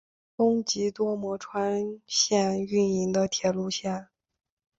[0.35, 4.07] 东急多摩川线营运的铁路线。